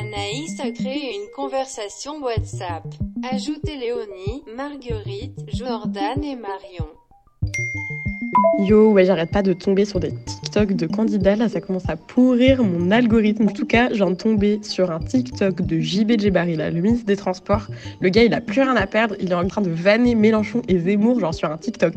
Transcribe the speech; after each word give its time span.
Anaïs 0.00 0.58
a 0.60 0.70
créé 0.70 1.14
une 1.14 1.30
conversation 1.36 2.22
WhatsApp. 2.22 2.84
Ajoutez 3.30 3.76
Léonie, 3.76 4.42
Marguerite, 4.56 5.38
Jordan 5.52 6.24
et 6.24 6.36
Marion. 6.36 6.86
Yo, 8.60 8.92
ouais, 8.92 9.04
j'arrête 9.04 9.30
pas 9.30 9.42
de 9.42 9.52
tomber 9.52 9.84
sur 9.84 10.00
des 10.00 10.12
TikTok 10.24 10.72
de 10.72 10.86
candidats. 10.86 11.36
Là, 11.36 11.50
ça 11.50 11.60
commence 11.60 11.88
à 11.88 11.96
pourrir 11.96 12.62
mon 12.62 12.90
algorithme. 12.90 13.48
En 13.48 13.52
tout 13.52 13.66
cas, 13.66 13.88
je 13.90 13.96
viens 13.96 14.10
de 14.10 14.16
tomber 14.16 14.60
sur 14.62 14.90
un 14.90 15.00
TikTok 15.00 15.60
de 15.60 15.78
JB 15.78 16.18
Djebari, 16.18 16.56
là, 16.56 16.70
le 16.70 16.80
ministre 16.80 17.04
des 17.04 17.16
Transports. 17.16 17.66
Le 18.00 18.08
gars, 18.08 18.24
il 18.24 18.32
a 18.32 18.40
plus 18.40 18.62
rien 18.62 18.76
à 18.76 18.86
perdre. 18.86 19.16
Il 19.20 19.30
est 19.30 19.34
en 19.34 19.46
train 19.48 19.60
de 19.60 19.70
vanner 19.70 20.14
Mélenchon 20.14 20.62
et 20.68 20.78
Zemmour, 20.78 21.20
genre 21.20 21.34
sur 21.34 21.50
un 21.50 21.58
TikTok. 21.58 21.94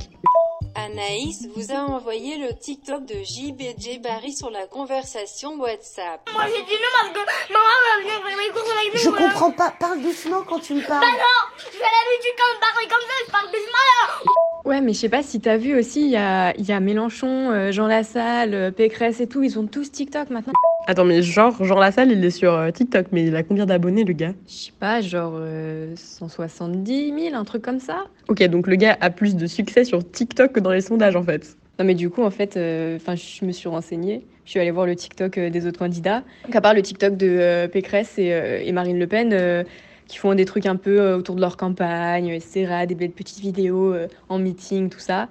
Anaïs 0.75 1.47
vous 1.55 1.71
a 1.71 1.79
envoyé 1.79 2.37
le 2.37 2.55
TikTok 2.55 3.05
de 3.05 3.15
JB 3.23 4.01
Barry 4.01 4.33
sur 4.33 4.49
la 4.49 4.65
conversation 4.67 5.55
WhatsApp. 5.55 6.27
Moi 6.33 6.45
j'ai 6.47 6.63
dit 6.63 6.71
non 6.71 6.89
parce 6.95 7.09
que 7.09 7.53
maman 7.53 7.65
va 7.65 8.01
venir 8.01 8.27
faire 8.27 8.37
mes 8.37 8.49
courses 8.49 8.71
avec 8.71 8.93
nous. 8.93 8.99
Je 8.99 9.09
comprends 9.09 9.51
pas, 9.51 9.71
parle 9.71 10.01
doucement 10.01 10.41
quand 10.43 10.59
tu 10.59 10.73
me 10.73 10.81
parles. 10.81 11.01
Bah 11.01 11.11
non, 11.11 11.57
je 11.57 11.63
fais 11.63 11.77
l'habitude 11.77 12.35
quand 12.37 12.53
je 12.55 12.59
parle 12.59 12.87
comme 12.89 13.07
ça, 13.07 13.13
je 13.25 13.31
parle 13.31 13.45
doucement 13.51 13.83
là. 13.99 14.52
Ouais, 14.65 14.79
mais 14.79 14.93
je 14.93 14.99
sais 14.99 15.09
pas 15.09 15.23
si 15.23 15.41
t'as 15.41 15.57
vu 15.57 15.77
aussi, 15.77 16.01
il 16.03 16.09
y 16.11 16.15
a, 16.15 16.53
y 16.57 16.71
a 16.71 16.79
Mélenchon, 16.79 17.51
euh, 17.51 17.71
Jean 17.73 17.85
Lassalle, 17.85 18.53
euh, 18.53 18.71
Pécresse 18.71 19.19
et 19.19 19.27
tout, 19.27 19.43
ils 19.43 19.59
ont 19.59 19.67
tous 19.67 19.91
TikTok 19.91 20.29
maintenant. 20.29 20.53
Attends, 20.87 21.03
mais 21.03 21.21
genre, 21.21 21.61
Jean 21.65 21.77
Lassalle, 21.79 22.11
il 22.11 22.23
est 22.23 22.29
sur 22.29 22.53
euh, 22.53 22.71
TikTok, 22.71 23.07
mais 23.11 23.25
il 23.25 23.35
a 23.35 23.43
combien 23.43 23.65
d'abonnés, 23.65 24.05
le 24.05 24.13
gars? 24.13 24.33
Je 24.47 24.53
sais 24.53 24.71
pas, 24.79 25.01
genre 25.01 25.33
euh, 25.35 25.93
170 25.97 27.13
000, 27.29 27.35
un 27.35 27.43
truc 27.43 27.61
comme 27.61 27.79
ça. 27.81 28.05
Ok, 28.29 28.41
donc 28.43 28.67
le 28.67 28.75
gars 28.77 28.97
a 29.01 29.09
plus 29.09 29.35
de 29.35 29.47
succès 29.47 29.83
sur 29.83 30.09
TikTok 30.09 30.53
que 30.53 30.59
dans 30.61 30.71
les 30.71 30.81
sondages, 30.81 31.17
en 31.17 31.23
fait. 31.23 31.57
Non, 31.77 31.83
mais 31.85 31.95
du 31.95 32.09
coup, 32.09 32.23
en 32.23 32.31
fait, 32.31 32.55
euh, 32.55 32.95
enfin, 32.95 33.15
je 33.15 33.45
me 33.45 33.51
suis 33.51 33.67
renseignée. 33.67 34.25
Je 34.45 34.51
suis 34.51 34.59
allée 34.61 34.71
voir 34.71 34.85
le 34.85 34.95
TikTok 34.95 35.39
des 35.39 35.65
autres 35.67 35.79
candidats. 35.79 36.23
Donc, 36.45 36.55
à 36.55 36.61
part 36.61 36.73
le 36.73 36.81
TikTok 36.81 37.17
de 37.17 37.27
euh, 37.27 37.67
Pécresse 37.67 38.17
et, 38.17 38.61
et 38.65 38.71
Marine 38.71 38.99
Le 38.99 39.07
Pen, 39.07 39.65
qui 40.07 40.17
font 40.17 40.33
des 40.35 40.45
trucs 40.45 40.65
un 40.65 40.75
peu 40.75 40.99
euh, 40.99 41.17
autour 41.17 41.35
de 41.35 41.41
leur 41.41 41.57
campagne, 41.57 42.27
etc., 42.27 42.85
des 42.87 42.95
belles 42.95 43.11
petites 43.11 43.39
vidéos 43.39 43.93
euh, 43.93 44.07
en 44.29 44.39
meeting, 44.39 44.89
tout 44.89 44.99
ça. 44.99 45.29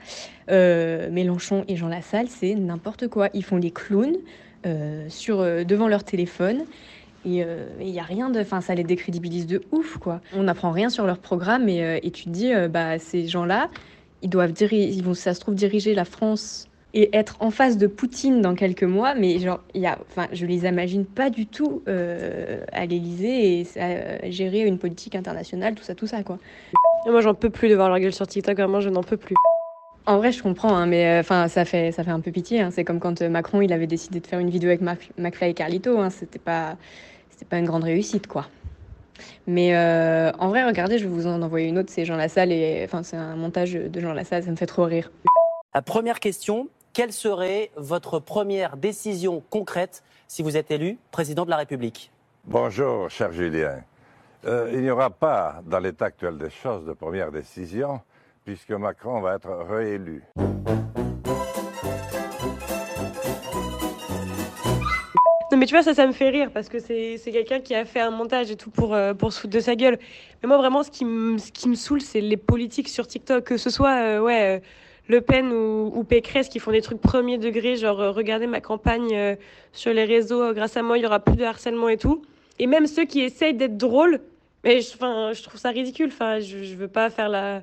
Euh, 0.50 1.10
Mélenchon 1.10 1.64
et 1.68 1.76
Jean 1.76 1.88
Lassalle, 1.88 2.28
c'est 2.28 2.54
n'importe 2.54 3.08
quoi. 3.08 3.28
Ils 3.34 3.44
font 3.44 3.58
des 3.58 3.70
clowns 3.70 4.16
euh, 4.66 5.06
sur, 5.08 5.40
euh, 5.40 5.64
devant 5.64 5.88
leur 5.88 6.04
téléphone. 6.04 6.64
Et 7.24 7.44
il 7.80 7.86
n'y 7.86 8.00
a 8.00 8.04
rien 8.04 8.30
de. 8.30 8.40
Enfin, 8.40 8.60
ça 8.60 8.74
les 8.74 8.82
décrédibilise 8.82 9.46
de 9.46 9.62
ouf, 9.70 9.96
quoi. 9.98 10.20
On 10.34 10.42
n'apprend 10.42 10.72
rien 10.72 10.90
sur 10.90 11.06
leur 11.06 11.18
programme 11.18 11.68
et, 11.68 11.84
euh, 11.84 12.00
tu 12.12 12.24
te 12.24 12.28
dis, 12.28 12.52
euh, 12.52 12.66
bah, 12.66 12.98
ces 12.98 13.28
gens-là, 13.28 13.70
ils 14.22 14.28
doivent 14.28 14.52
diriger, 14.52 14.88
ils 14.88 15.04
vont, 15.04 15.14
ça 15.14 15.32
se 15.32 15.38
trouve, 15.38 15.54
diriger 15.54 15.94
la 15.94 16.04
France 16.04 16.66
et 16.94 17.16
être 17.16 17.36
en 17.40 17.50
face 17.50 17.78
de 17.78 17.86
Poutine 17.86 18.42
dans 18.42 18.54
quelques 18.54 18.82
mois, 18.82 19.14
mais 19.14 19.38
genre, 19.38 19.60
il 19.74 19.80
y 19.80 19.86
a, 19.86 19.98
enfin, 20.10 20.28
je 20.32 20.44
les 20.44 20.66
imagine 20.66 21.06
pas 21.06 21.30
du 21.30 21.46
tout 21.46 21.82
euh, 21.88 22.64
à 22.72 22.84
l'Élysée 22.84 23.60
et 23.60 23.66
euh, 23.78 24.18
gérer 24.24 24.60
une 24.60 24.78
politique 24.78 25.14
internationale, 25.14 25.74
tout 25.74 25.84
ça, 25.84 25.94
tout 25.94 26.06
ça, 26.06 26.22
quoi. 26.22 26.38
Moi, 27.06 27.20
j'en 27.20 27.34
peux 27.34 27.50
plus 27.50 27.68
de 27.68 27.74
voir 27.74 27.88
leur 27.88 27.98
gueule 27.98 28.12
sur 28.12 28.26
TikTok, 28.26 28.56
vraiment, 28.56 28.80
je 28.80 28.90
n'en 28.90 29.02
peux 29.02 29.16
plus. 29.16 29.34
En 30.04 30.18
vrai, 30.18 30.32
je 30.32 30.42
comprends, 30.42 30.74
hein, 30.76 30.86
mais 30.86 31.18
enfin, 31.20 31.48
ça 31.48 31.64
fait, 31.64 31.92
ça 31.92 32.02
fait 32.04 32.10
un 32.10 32.20
peu 32.20 32.30
pitié. 32.32 32.60
hein. 32.60 32.70
C'est 32.72 32.84
comme 32.84 32.98
quand 32.98 33.22
euh, 33.22 33.28
Macron, 33.28 33.60
il 33.60 33.72
avait 33.72 33.86
décidé 33.86 34.20
de 34.20 34.26
faire 34.26 34.40
une 34.40 34.50
vidéo 34.50 34.68
avec 34.68 34.80
Mac- 34.80 35.12
McFly 35.16 35.50
et 35.50 35.54
Carlito. 35.54 35.98
Hein. 35.98 36.10
C'était 36.10 36.40
pas, 36.40 36.76
c'était 37.30 37.44
pas 37.44 37.58
une 37.58 37.66
grande 37.66 37.84
réussite, 37.84 38.26
quoi. 38.26 38.48
Mais 39.46 39.76
euh, 39.76 40.32
en 40.40 40.48
vrai, 40.48 40.64
regardez, 40.64 40.98
je 40.98 41.04
vais 41.04 41.14
vous 41.14 41.26
en 41.28 41.40
envoyer 41.40 41.68
une 41.68 41.78
autre. 41.78 41.90
C'est 41.92 42.04
Jean 42.04 42.16
Lassalle 42.16 42.50
et, 42.50 42.82
enfin, 42.84 43.02
c'est 43.04 43.16
un 43.16 43.36
montage 43.36 43.74
de 43.74 44.00
Jean 44.00 44.12
Lassalle. 44.12 44.42
Ça 44.42 44.50
me 44.50 44.56
fait 44.56 44.66
trop 44.66 44.84
rire. 44.84 45.10
La 45.74 45.82
première 45.82 46.18
question, 46.18 46.68
quelle 46.92 47.12
serait 47.12 47.70
votre 47.76 48.18
première 48.18 48.76
décision 48.76 49.42
concrète 49.50 50.02
si 50.28 50.42
vous 50.42 50.56
êtes 50.56 50.70
élu 50.70 50.98
président 51.10 51.44
de 51.44 51.50
la 51.50 51.56
République? 51.56 52.10
Bonjour, 52.44 53.08
cher 53.08 53.32
Julien. 53.32 53.82
Euh, 54.44 54.70
il 54.72 54.80
n'y 54.80 54.90
aura 54.90 55.10
pas, 55.10 55.62
dans 55.64 55.78
l'état 55.78 56.06
actuel 56.06 56.36
des 56.36 56.50
choses, 56.50 56.84
de 56.84 56.92
première 56.92 57.30
décision, 57.30 58.00
puisque 58.44 58.72
Macron 58.72 59.20
va 59.20 59.36
être 59.36 59.50
réélu. 59.68 60.22
Non, 65.52 65.58
mais 65.58 65.66
tu 65.66 65.74
vois, 65.74 65.82
ça, 65.82 65.94
ça 65.94 66.06
me 66.06 66.12
fait 66.12 66.30
rire 66.30 66.50
parce 66.52 66.70
que 66.70 66.78
c'est 66.78 67.18
c'est 67.18 67.30
quelqu'un 67.30 67.60
qui 67.60 67.74
a 67.74 67.84
fait 67.84 68.00
un 68.00 68.10
montage 68.10 68.50
et 68.50 68.56
tout 68.56 68.70
pour, 68.70 68.94
euh, 68.94 69.12
pour 69.12 69.34
se 69.34 69.40
foutre 69.40 69.52
de 69.52 69.60
sa 69.60 69.76
gueule. 69.76 69.98
Mais 70.42 70.48
moi, 70.48 70.56
vraiment, 70.56 70.82
ce 70.82 70.90
qui 70.90 71.04
me 71.04 71.36
ce 71.36 71.52
qui 71.52 71.68
me 71.68 71.74
saoule, 71.74 72.00
c'est 72.00 72.22
les 72.22 72.38
politiques 72.38 72.88
sur 72.88 73.06
TikTok, 73.06 73.44
que 73.44 73.56
ce 73.58 73.68
soit 73.68 73.96
euh, 73.96 74.20
ouais, 74.20 74.56
euh, 74.56 74.60
Le 75.12 75.20
Pen 75.20 75.52
ou, 75.52 75.92
ou 75.94 76.04
Pécresse 76.04 76.48
qui 76.48 76.58
font 76.58 76.72
des 76.72 76.80
trucs 76.80 76.98
premier 76.98 77.36
degré, 77.36 77.76
genre 77.76 78.00
euh, 78.00 78.10
regardez 78.12 78.46
ma 78.46 78.62
campagne 78.62 79.10
euh, 79.12 79.36
sur 79.72 79.92
les 79.92 80.04
réseaux, 80.04 80.40
euh, 80.40 80.52
grâce 80.54 80.74
à 80.78 80.82
moi, 80.82 80.96
il 80.96 81.02
y 81.02 81.06
aura 81.06 81.20
plus 81.20 81.36
de 81.36 81.44
harcèlement 81.44 81.90
et 81.90 81.98
tout. 81.98 82.22
Et 82.58 82.66
même 82.66 82.86
ceux 82.86 83.04
qui 83.04 83.20
essayent 83.20 83.52
d'être 83.52 83.76
drôles, 83.76 84.20
mais 84.64 84.80
je, 84.80 84.92
je 84.92 85.42
trouve 85.42 85.60
ça 85.60 85.68
ridicule. 85.68 86.10
Je, 86.10 86.62
je 86.62 86.74
veux 86.76 86.88
pas 86.88 87.10
faire 87.10 87.28
la 87.28 87.60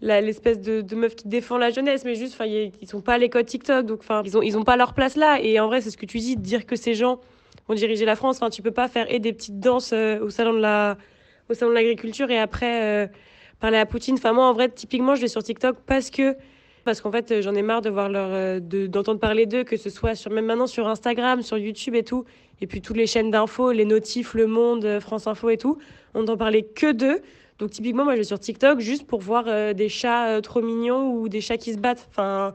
l'espèce 0.00 0.60
de, 0.60 0.94
meuf 0.94 1.16
qui 1.16 1.26
défend 1.26 1.58
la 1.58 1.70
jeunesse, 1.70 2.04
mais 2.04 2.14
juste, 2.14 2.34
enfin, 2.34 2.44
ils 2.44 2.86
sont 2.86 3.00
pas 3.00 3.14
à 3.14 3.18
l'école 3.18 3.44
TikTok, 3.44 3.86
donc 3.86 4.02
ils 4.24 4.36
ont, 4.36 4.42
ils 4.42 4.56
ont 4.56 4.62
pas 4.62 4.76
leur 4.76 4.92
place 4.92 5.16
là. 5.16 5.40
Et 5.40 5.58
en 5.58 5.66
vrai, 5.66 5.80
c'est 5.80 5.90
ce 5.90 5.96
que 5.96 6.06
tu 6.06 6.18
dis, 6.18 6.36
dire 6.36 6.66
que 6.66 6.76
ces 6.76 6.94
gens 6.94 7.20
vont 7.66 7.74
diriger 7.74 8.04
la 8.04 8.14
France. 8.14 8.36
Enfin, 8.36 8.50
tu 8.50 8.60
peux 8.60 8.70
pas 8.70 8.86
faire 8.86 9.10
et 9.12 9.18
des 9.18 9.32
petites 9.32 9.58
danses 9.58 9.92
au 9.92 10.30
salon 10.30 10.52
de 10.52 10.60
la, 10.60 10.96
l'agriculture 11.48 12.30
et 12.30 12.38
après 12.38 13.10
parler 13.60 13.78
à 13.78 13.86
Poutine. 13.86 14.18
Moi, 14.22 14.46
en 14.46 14.52
vrai, 14.52 14.68
typiquement, 14.68 15.14
je 15.14 15.22
vais 15.22 15.28
sur 15.28 15.42
TikTok 15.42 15.78
parce 15.86 16.10
que, 16.10 16.36
parce 16.84 17.00
qu'en 17.00 17.10
fait, 17.10 17.30
euh, 17.30 17.42
j'en 17.42 17.54
ai 17.54 17.62
marre 17.62 17.80
de 17.82 17.90
voir 17.90 18.08
leur, 18.08 18.28
euh, 18.30 18.60
de- 18.60 18.86
d'entendre 18.86 19.20
parler 19.20 19.46
d'eux, 19.46 19.64
que 19.64 19.76
ce 19.76 19.90
soit 19.90 20.14
sur, 20.14 20.30
même 20.30 20.46
maintenant 20.46 20.66
sur 20.66 20.86
Instagram, 20.88 21.42
sur 21.42 21.58
YouTube 21.58 21.94
et 21.94 22.02
tout, 22.04 22.24
et 22.60 22.66
puis 22.66 22.80
toutes 22.80 22.96
les 22.96 23.06
chaînes 23.06 23.30
d'infos, 23.30 23.72
les 23.72 23.84
notifs, 23.84 24.34
Le 24.34 24.46
Monde, 24.46 24.84
euh, 24.84 25.00
France 25.00 25.26
Info 25.26 25.50
et 25.50 25.56
tout, 25.56 25.78
on 26.14 26.20
n'entend 26.20 26.36
parler 26.36 26.62
que 26.62 26.92
d'eux. 26.92 27.20
Donc 27.58 27.70
typiquement, 27.70 28.04
moi, 28.04 28.14
je 28.14 28.18
vais 28.18 28.24
sur 28.24 28.38
TikTok 28.38 28.80
juste 28.80 29.06
pour 29.06 29.20
voir 29.20 29.44
euh, 29.46 29.72
des 29.72 29.88
chats 29.88 30.28
euh, 30.28 30.40
trop 30.40 30.60
mignons 30.60 31.12
ou 31.12 31.28
des 31.28 31.40
chats 31.40 31.56
qui 31.56 31.72
se 31.72 31.78
battent. 31.78 32.06
Enfin, 32.10 32.52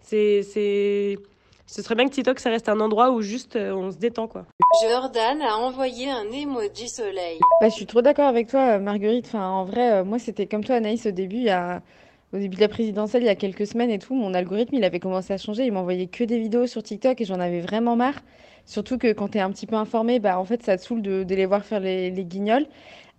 c'est, 0.00 0.42
c'est, 0.42 1.18
ce 1.66 1.82
serait 1.82 1.94
bien 1.94 2.06
que 2.08 2.14
TikTok, 2.14 2.38
ça 2.40 2.50
reste 2.50 2.68
un 2.68 2.80
endroit 2.80 3.10
où 3.10 3.20
juste 3.22 3.56
euh, 3.56 3.72
on 3.72 3.90
se 3.90 3.96
détend, 3.98 4.26
quoi. 4.28 4.46
Jordan 4.82 5.40
a 5.42 5.56
envoyé 5.56 6.10
un 6.10 6.30
emoji 6.32 6.88
soleil. 6.88 7.38
Bah, 7.60 7.68
je 7.68 7.74
suis 7.74 7.86
trop 7.86 8.00
d'accord 8.00 8.26
avec 8.26 8.48
toi, 8.48 8.78
Marguerite. 8.78 9.26
Enfin, 9.26 9.46
en 9.46 9.64
vrai, 9.64 9.92
euh, 9.92 10.04
moi, 10.04 10.18
c'était 10.18 10.46
comme 10.46 10.64
toi, 10.64 10.76
Anaïs, 10.76 11.04
au 11.06 11.10
début, 11.10 11.36
il 11.36 11.44
y 11.44 11.50
a... 11.50 11.82
au 12.32 12.38
début 12.38 12.56
de 12.56 12.60
la 12.60 12.68
présidentielle, 12.68 13.22
il 13.22 13.26
y 13.26 13.30
a 13.30 13.34
quelques 13.34 13.66
semaines 13.66 13.90
et 13.90 13.98
tout, 13.98 14.14
mon 14.14 14.32
algorithme, 14.32 14.74
il 14.74 14.84
avait 14.84 15.00
commencé 15.00 15.32
à 15.32 15.38
changer. 15.38 15.66
Il 15.66 15.72
m'envoyait 15.72 16.06
que 16.06 16.24
des 16.24 16.38
vidéos 16.38 16.66
sur 16.66 16.82
TikTok 16.82 17.20
et 17.20 17.24
j'en 17.24 17.40
avais 17.40 17.60
vraiment 17.60 17.94
marre. 17.94 18.20
Surtout 18.64 18.96
que 18.96 19.12
quand 19.12 19.28
tu 19.28 19.38
es 19.38 19.40
un 19.40 19.50
petit 19.50 19.66
peu 19.66 19.76
informé, 19.76 20.18
bah, 20.18 20.38
en 20.38 20.44
fait, 20.44 20.62
ça 20.62 20.76
te 20.76 20.82
saoule 20.82 21.02
de, 21.02 21.46
voir 21.46 21.64
faire 21.64 21.80
les, 21.80 22.10
guignols. 22.24 22.66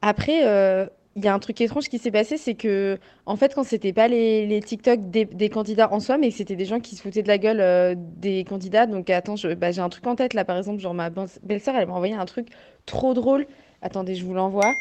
Après, 0.01 0.47
euh, 0.47 0.87
il 1.15 1.23
y 1.23 1.27
a 1.27 1.33
un 1.33 1.39
truc 1.39 1.61
étrange 1.61 1.89
qui 1.89 1.99
s'est 1.99 2.11
passé, 2.11 2.37
c'est 2.37 2.55
que, 2.55 2.97
en 3.27 3.35
fait, 3.35 3.53
quand 3.53 3.63
c'était 3.63 3.93
pas 3.93 4.07
les, 4.07 4.61
TikTok 4.65 5.11
des, 5.11 5.49
candidats 5.49 5.93
en 5.93 5.99
soi, 5.99 6.17
mais 6.17 6.31
c'était 6.31 6.55
des 6.55 6.65
gens 6.65 6.79
qui 6.79 6.95
se 6.95 7.03
foutaient 7.03 7.23
de 7.23 7.27
la 7.27 7.37
gueule 7.37 7.59
euh, 7.61 7.93
des 7.97 8.43
candidats. 8.45 8.87
Donc, 8.87 9.11
attends, 9.11 9.35
bah, 9.57 9.71
j'ai 9.71 9.81
un 9.81 9.89
truc 9.89 10.07
en 10.07 10.15
tête 10.15 10.33
là, 10.33 10.43
par 10.43 10.57
exemple, 10.57 10.79
genre 10.81 10.95
ma 10.95 11.11
belle-sœur, 11.43 11.75
elle 11.75 11.87
m'a 11.87 11.93
envoyé 11.93 12.15
un 12.15 12.25
truc 12.25 12.47
trop 12.87 13.13
drôle. 13.13 13.45
Attendez, 13.81 14.15
je 14.15 14.25
vous 14.25 14.33
l'envoie. 14.33 14.73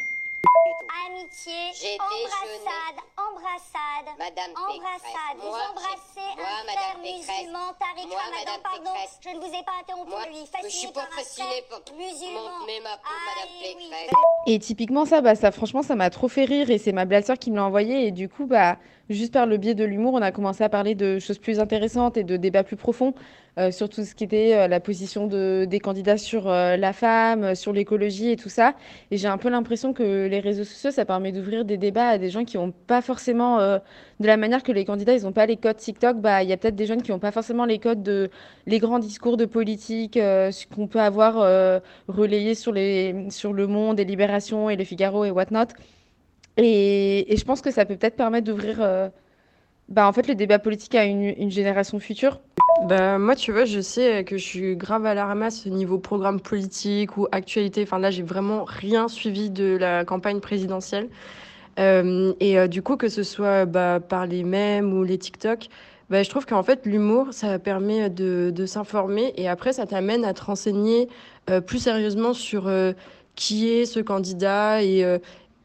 Amitié, 1.12 1.52
J'ai 1.74 1.98
embrassade, 2.00 2.98
embrassade, 3.20 4.08
Madame 4.18 4.50
embrassade. 4.56 5.36
Pécresse. 5.36 5.42
Vous 5.42 5.48
Moi, 5.48 5.60
embrassez 5.70 5.98
j'ai- 6.16 6.40
moi, 6.40 6.48
un 6.48 6.64
Madame 6.64 6.78
frère 6.78 7.02
Pécresse. 7.02 7.38
musulman, 7.42 7.66
Tariq 7.78 8.08
Ramadan, 8.16 8.38
Madame 8.38 8.62
pardon, 8.62 8.90
je 9.20 9.28
ne 9.28 9.38
vous 9.40 9.46
ai 9.54 9.62
pas 9.62 9.72
interrompu, 9.80 10.10
Moi, 10.10 10.26
lui, 10.28 10.40
je 10.40 10.50
fasciné 10.50 10.70
suis 10.70 10.88
pas 10.88 11.00
par 11.02 11.10
par 11.10 11.96
musulman. 11.96 12.50
mais 12.66 12.80
ma 12.80 12.90
Madame. 12.96 13.48
Pécresse. 13.60 14.10
Et 14.46 14.58
typiquement 14.58 15.04
ça, 15.04 15.20
bah, 15.20 15.34
ça 15.34 15.52
franchement, 15.52 15.82
ça 15.82 15.94
m'a 15.96 16.08
trop 16.08 16.28
fait 16.28 16.44
rire 16.44 16.70
et 16.70 16.78
c'est 16.78 16.92
ma 16.92 17.04
belle-sœur 17.04 17.38
qui 17.38 17.50
me 17.50 17.56
l'a 17.56 17.64
envoyé 17.64 18.06
et 18.06 18.10
du 18.10 18.28
coup, 18.30 18.46
bah, 18.46 18.76
juste 19.10 19.32
par 19.32 19.46
le 19.46 19.56
biais 19.56 19.74
de 19.74 19.84
l'humour, 19.84 20.14
on 20.14 20.22
a 20.22 20.32
commencé 20.32 20.64
à 20.64 20.68
parler 20.68 20.94
de 20.94 21.18
choses 21.18 21.38
plus 21.38 21.60
intéressantes 21.60 22.16
et 22.16 22.24
de 22.24 22.36
débats 22.36 22.64
plus 22.64 22.76
profonds 22.76 23.14
euh, 23.58 23.70
sur 23.70 23.88
tout 23.88 24.02
ce 24.02 24.14
qui 24.14 24.24
était 24.24 24.54
euh, 24.54 24.66
la 24.66 24.80
position 24.80 25.26
de, 25.26 25.66
des 25.68 25.78
candidats 25.78 26.16
sur 26.16 26.48
euh, 26.48 26.76
la 26.78 26.94
femme, 26.94 27.44
euh, 27.44 27.54
sur 27.54 27.72
l'écologie 27.72 28.30
et 28.30 28.36
tout 28.36 28.48
ça. 28.48 28.74
Et 29.10 29.18
j'ai 29.18 29.28
un 29.28 29.36
peu 29.36 29.50
l'impression 29.50 29.92
que 29.92 30.26
les 30.26 30.40
réseaux 30.40 30.64
sociaux, 30.64 30.90
ça 30.90 31.04
permet 31.04 31.32
d'ouvrir 31.32 31.64
des 31.66 31.76
débats 31.76 32.08
à 32.08 32.18
des 32.18 32.30
gens 32.30 32.44
qui 32.44 32.56
n'ont 32.56 32.72
pas 32.72 33.02
forcément, 33.02 33.58
de 33.58 34.26
la 34.26 34.36
manière 34.36 34.62
que 34.62 34.72
les 34.72 34.84
candidats, 34.84 35.14
ils 35.14 35.24
n'ont 35.24 35.32
pas 35.32 35.46
les 35.46 35.56
codes 35.56 35.76
TikTok, 35.76 36.18
bah, 36.18 36.42
il 36.42 36.48
y 36.48 36.52
a 36.52 36.56
peut-être 36.56 36.76
des 36.76 36.86
jeunes 36.86 37.02
qui 37.02 37.10
n'ont 37.10 37.18
pas 37.18 37.32
forcément 37.32 37.64
les 37.66 37.78
codes 37.78 38.02
de 38.02 38.30
les 38.66 38.78
grands 38.78 38.98
discours 38.98 39.36
de 39.36 39.44
politique 39.44 40.14
ce 40.14 40.66
qu'on 40.66 40.86
peut 40.86 41.00
avoir 41.00 41.34
relayés 42.08 42.54
sur 42.54 42.72
sur 43.30 43.52
Le 43.52 43.66
Monde 43.66 44.00
et 44.00 44.04
Libération 44.04 44.70
et 44.70 44.76
Le 44.76 44.84
Figaro 44.84 45.24
et 45.24 45.30
whatnot. 45.30 45.66
Et, 46.56 47.34
je 47.36 47.44
pense 47.44 47.60
que 47.60 47.70
ça 47.70 47.84
peut 47.84 47.96
peut-être 47.96 48.16
permettre 48.16 48.46
d'ouvrir 48.46 48.78
euh, 48.80 49.08
bah, 49.88 50.06
en 50.06 50.12
fait, 50.12 50.26
le 50.28 50.34
débat 50.34 50.58
politique 50.58 50.94
à 50.94 51.04
une, 51.04 51.50
génération 51.50 51.98
future. 51.98 52.40
Bah, 52.84 53.18
moi, 53.18 53.36
tu 53.36 53.52
vois, 53.52 53.64
je 53.64 53.80
sais 53.80 54.24
que 54.24 54.38
je 54.38 54.44
suis 54.44 54.76
grave 54.76 55.06
à 55.06 55.14
la 55.14 55.26
ramasse 55.26 55.66
au 55.66 55.70
niveau 55.70 55.98
programme 55.98 56.40
politique 56.40 57.16
ou 57.16 57.26
actualité. 57.32 57.82
Enfin, 57.82 57.98
là, 57.98 58.10
j'ai 58.10 58.22
vraiment 58.22 58.64
rien 58.64 59.08
suivi 59.08 59.50
de 59.50 59.76
la 59.76 60.04
campagne 60.04 60.40
présidentielle. 60.40 61.08
Euh, 61.78 62.32
et 62.40 62.58
euh, 62.58 62.68
du 62.68 62.82
coup, 62.82 62.96
que 62.96 63.08
ce 63.08 63.22
soit 63.22 63.64
bah, 63.66 64.00
par 64.00 64.26
les 64.26 64.44
mèmes 64.44 64.92
ou 64.92 65.04
les 65.04 65.18
TikTok, 65.18 65.68
bah, 66.10 66.22
je 66.22 66.30
trouve 66.30 66.46
qu'en 66.46 66.62
fait, 66.62 66.86
l'humour, 66.86 67.28
ça 67.32 67.58
permet 67.58 68.10
de, 68.10 68.66
s'informer 68.66 69.32
et 69.36 69.48
après, 69.48 69.72
ça 69.72 69.86
t'amène 69.86 70.24
à 70.24 70.34
te 70.34 70.44
renseigner 70.44 71.08
euh, 71.50 71.60
plus 71.60 71.78
sérieusement 71.78 72.34
sur 72.34 72.70
qui 73.34 73.70
est 73.70 73.86
ce 73.86 74.00
candidat 74.00 74.82
et, 74.82 75.04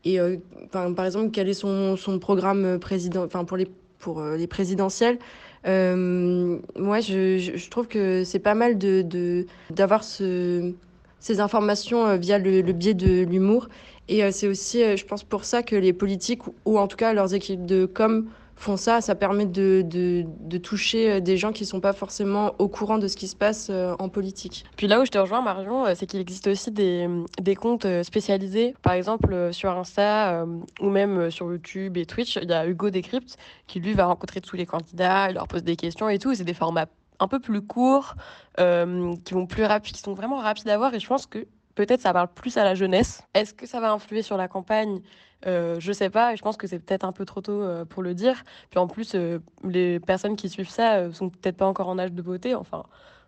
et 0.07 0.19
euh, 0.19 0.37
par 0.71 1.05
exemple, 1.05 1.31
quel 1.31 1.49
est 1.49 1.53
son, 1.53 1.97
programme 2.19 2.79
président, 2.79 3.25
enfin, 3.25 3.43
pour 3.43 3.57
les, 3.57 3.67
pour 3.99 4.19
euh, 4.19 4.37
les 4.37 4.47
présidentielles. 4.47 5.19
Euh, 5.67 6.57
moi, 6.77 7.01
je, 7.01 7.69
trouve 7.69 7.87
que 7.87 8.23
c'est 8.23 8.39
pas 8.39 8.53
mal 8.55 8.77
de, 8.77 9.45
d'avoir 9.69 10.03
ce, 10.03 10.71
ces 11.19 11.39
informations 11.41 12.05
euh, 12.05 12.15
via 12.15 12.37
le, 12.37 12.61
le 12.61 12.73
biais 12.73 12.93
de 12.93 13.23
l'humour. 13.23 13.67
Et 14.07 14.23
euh, 14.23 14.29
c'est 14.31 14.47
aussi, 14.47 14.81
euh, 14.81 14.95
je 14.95 15.05
pense, 15.05 15.23
pour 15.23 15.43
ça 15.43 15.63
que 15.63 15.75
les 15.75 15.91
politiques, 15.91 16.41
ou 16.65 16.79
en 16.79 16.87
tout 16.87 16.95
cas 16.97 17.13
leurs 17.13 17.33
équipes 17.33 17.65
de 17.65 17.85
com, 17.85 18.27
font 18.57 18.77
ça. 18.77 19.01
Ça 19.01 19.15
permet 19.15 19.45
de, 19.45 19.83
de, 19.83 20.57
toucher 20.57 21.11
euh, 21.11 21.19
des 21.19 21.37
gens 21.37 21.51
qui 21.51 21.63
ne 21.63 21.67
sont 21.67 21.79
pas 21.79 21.93
forcément 21.93 22.55
au 22.59 22.67
courant 22.67 22.97
de 22.97 23.07
ce 23.07 23.15
qui 23.15 23.27
se 23.27 23.35
passe 23.35 23.69
euh, 23.69 23.95
en 23.99 24.09
politique. 24.09 24.65
Puis 24.75 24.87
là 24.87 24.99
où 24.99 25.05
je 25.05 25.11
te 25.11 25.17
rejoins, 25.17 25.41
Marion, 25.41 25.85
euh, 25.85 25.93
c'est 25.95 26.07
qu'il 26.07 26.19
existe 26.19 26.47
aussi 26.47 26.71
des, 26.71 27.07
des 27.39 27.55
comptes 27.55 27.87
spécialisés. 28.03 28.75
Par 28.81 28.93
exemple, 28.93 29.53
sur 29.53 29.71
Insta 29.71 30.45
ou 30.81 30.89
même 30.89 31.29
sur 31.31 31.51
YouTube 31.51 31.97
et 31.97 32.05
Twitch, 32.05 32.37
il 32.41 32.49
y 32.49 32.53
a 32.53 32.67
Hugo 32.67 32.89
Décrypte 32.89 33.37
qui, 33.67 33.79
lui, 33.79 33.93
va 33.93 34.05
rencontrer 34.05 34.41
tous 34.41 34.55
les 34.55 34.65
candidats, 34.65 35.29
il 35.29 35.35
leur 35.35 35.47
pose 35.47 35.63
des 35.63 35.75
questions 35.75 36.09
et 36.09 36.19
tout. 36.19 36.33
C'est 36.33 36.43
des 36.43 36.53
formats 36.53 36.87
un 37.19 37.27
peu 37.27 37.39
plus 37.39 37.61
courts, 37.61 38.15
qui 38.57 39.33
vont 39.33 39.45
plus 39.47 39.63
rapides, 39.63 39.95
qui 39.95 40.01
sont 40.01 40.13
vraiment 40.13 40.37
rapides 40.37 40.69
à 40.69 40.77
voir. 40.77 40.93
Et 40.93 40.99
je 40.99 41.07
pense 41.07 41.25
que 41.25 41.47
peut-être 41.77 42.01
ça 42.01 42.11
parle 42.11 42.27
plus 42.33 42.57
à 42.57 42.63
la 42.63 42.75
jeunesse. 42.75 43.23
Est-ce 43.33 43.53
que 43.53 43.67
ça 43.67 43.79
va 43.79 43.91
influer 43.91 44.23
sur 44.23 44.35
la 44.35 44.47
campagne? 44.47 44.99
Euh, 45.45 45.79
Je 45.79 45.91
sais 45.93 46.09
pas. 46.09 46.35
Je 46.35 46.41
pense 46.41 46.57
que 46.57 46.65
c'est 46.67 46.79
peut-être 46.79 47.05
un 47.05 47.11
peu 47.11 47.23
trop 47.23 47.41
tôt 47.41 47.61
euh, 47.61 47.85
pour 47.85 48.01
le 48.01 48.15
dire. 48.15 48.43
Puis 48.71 48.79
en 48.79 48.87
plus, 48.87 49.13
euh, 49.13 49.39
les 49.63 49.99
personnes 49.99 50.35
qui 50.35 50.49
suivent 50.49 50.69
ça 50.69 50.95
euh, 50.95 51.13
sont 51.13 51.29
peut-être 51.29 51.57
pas 51.57 51.67
encore 51.67 51.87
en 51.87 51.99
âge 51.99 52.11
de 52.11 52.21
voter. 52.21 52.55
Enfin. 52.55 52.83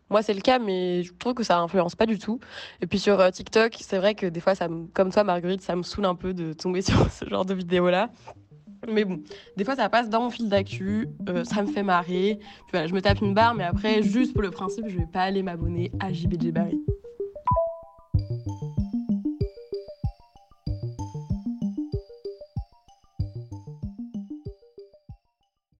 Moi, 0.09 0.23
c'est 0.23 0.33
le 0.33 0.41
cas, 0.41 0.57
mais 0.57 1.03
je 1.03 1.13
trouve 1.13 1.35
que 1.35 1.43
ça 1.43 1.59
influence 1.59 1.95
pas 1.95 2.07
du 2.07 2.17
tout. 2.17 2.39
Et 2.81 2.87
puis 2.87 2.97
sur 2.97 3.31
TikTok, 3.31 3.77
c'est 3.79 3.99
vrai 3.99 4.15
que 4.15 4.25
des 4.25 4.39
fois, 4.39 4.53
comme 4.95 5.11
toi, 5.11 5.23
Marguerite, 5.23 5.61
ça 5.61 5.75
me 5.75 5.83
saoule 5.83 6.05
un 6.05 6.15
peu 6.15 6.33
de 6.33 6.53
tomber 6.53 6.81
sur 6.89 7.11
ce 7.11 7.29
genre 7.29 7.45
de 7.45 7.53
vidéos-là. 7.53 8.09
Mais 8.87 9.05
bon, 9.05 9.21
des 9.55 9.63
fois, 9.63 9.75
ça 9.75 9.87
passe 9.87 10.09
dans 10.09 10.21
mon 10.21 10.31
fil 10.31 10.49
d'actu, 10.49 11.09
ça 11.43 11.61
me 11.61 11.67
fait 11.67 11.83
marrer. 11.83 12.39
Puis 12.39 12.71
voilà, 12.71 12.87
je 12.87 12.93
me 12.95 13.01
tape 13.01 13.21
une 13.21 13.35
barre, 13.35 13.53
mais 13.53 13.65
après, 13.65 14.01
juste 14.01 14.33
pour 14.33 14.41
le 14.41 14.49
principe, 14.49 14.85
je 14.87 14.97
vais 14.97 15.05
pas 15.05 15.21
aller 15.21 15.43
m'abonner 15.43 15.91
à 15.99 16.11
JBG 16.11 16.51
Barry. 16.51 16.79